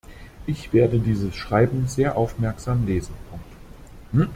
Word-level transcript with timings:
Ich 0.47 0.73
werde 0.73 0.97
dieses 0.97 1.35
Schreiben 1.35 1.85
sehr 1.87 2.17
aufmerksam 2.17 2.87
lesen. 2.87 3.13